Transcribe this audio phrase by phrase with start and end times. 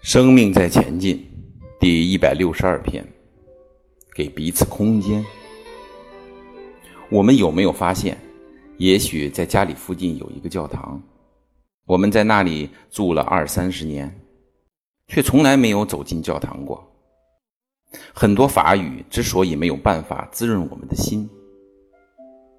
[0.00, 1.28] 生命在前进，
[1.80, 3.04] 第一百六十二篇，
[4.14, 5.24] 给彼此空间。
[7.10, 8.16] 我们有没有发现，
[8.76, 11.02] 也许在家里附近有一个教堂，
[11.84, 14.20] 我们在那里住了二三十年，
[15.08, 16.82] 却从来没有走进教堂过。
[18.14, 21.28] 很多法语之所以没有办法滋润我们的心，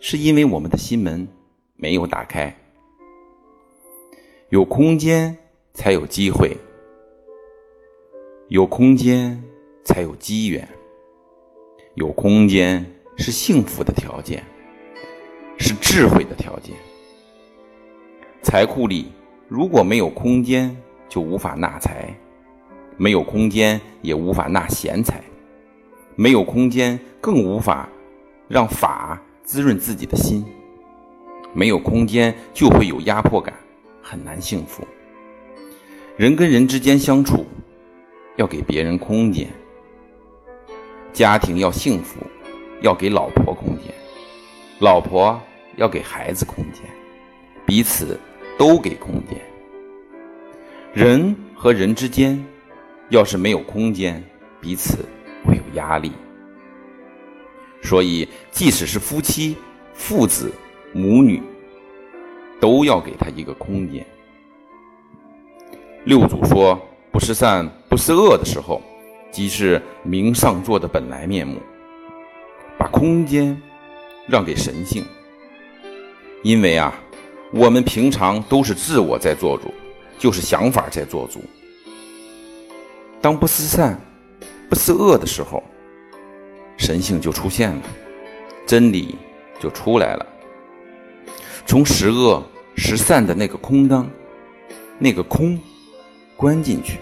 [0.00, 1.28] 是因为我们的心门
[1.74, 2.52] 没有打开。
[4.48, 5.36] 有空间，
[5.74, 6.56] 才有机会。
[8.48, 9.42] 有空间，
[9.82, 10.66] 才有机缘。
[11.94, 12.84] 有空间
[13.16, 14.40] 是幸福的条件，
[15.58, 16.76] 是智慧的条件。
[18.42, 19.10] 财库里
[19.48, 20.76] 如果没有空间，
[21.08, 22.14] 就无法纳财；
[22.96, 25.16] 没有空间，也无法纳贤财；
[26.14, 27.88] 没有空间，更无法
[28.46, 30.44] 让法滋润自己的心。
[31.52, 33.52] 没有空间，就会有压迫感，
[34.00, 34.86] 很难幸福。
[36.16, 37.44] 人跟人之间相处。
[38.36, 39.48] 要给别人空间，
[41.12, 42.20] 家庭要幸福，
[42.82, 43.92] 要给老婆空间，
[44.78, 45.40] 老婆
[45.76, 46.82] 要给孩子空间，
[47.64, 48.18] 彼此
[48.58, 49.40] 都给空间。
[50.92, 52.42] 人和人之间，
[53.08, 54.22] 要是没有空间，
[54.60, 55.04] 彼此
[55.44, 56.12] 会有压力。
[57.82, 59.56] 所以，即使是夫妻、
[59.94, 60.52] 父子、
[60.92, 61.42] 母女，
[62.60, 64.04] 都要给他一个空间。
[66.04, 66.80] 六祖说。
[67.12, 68.82] 不是善，不是恶的时候，
[69.30, 71.60] 即是明上座的本来面目。
[72.78, 73.60] 把空间
[74.26, 75.04] 让给神性，
[76.42, 76.92] 因为啊，
[77.52, 79.72] 我们平常都是自我在做主，
[80.18, 81.40] 就是想法在做主。
[83.20, 83.98] 当不思善，
[84.68, 85.62] 不思恶的时候，
[86.76, 87.82] 神性就出现了，
[88.66, 89.16] 真理
[89.58, 90.26] 就出来了。
[91.64, 92.42] 从十恶
[92.76, 94.08] 十善的那个空当，
[94.98, 95.58] 那个空。
[96.36, 96.98] 关进去，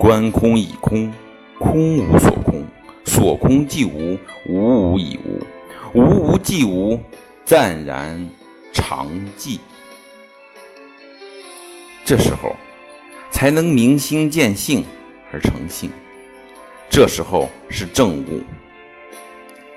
[0.00, 1.12] 观空已空，
[1.58, 2.64] 空无所空，
[3.04, 4.18] 所空即无，
[4.48, 5.44] 无无已无，
[5.92, 6.98] 无无即无，
[7.44, 8.26] 暂然
[8.72, 9.06] 常
[9.36, 9.58] 寂。
[12.02, 12.56] 这时候
[13.30, 14.82] 才能明心见性
[15.30, 15.90] 而成性，
[16.88, 18.40] 这时候是正悟。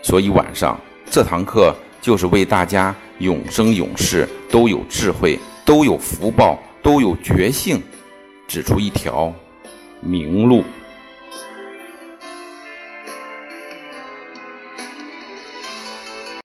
[0.02, 0.80] 所以晚上
[1.12, 7.84] 这堂课就是为大家永生永世都有智慧，都有福报，都有觉性。
[8.48, 9.34] 指出一条
[10.04, 10.64] 名录。